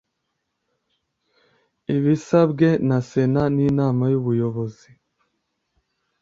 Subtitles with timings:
[1.95, 4.89] Ibisabwe na Sena n’Inama y’Ubuyobozi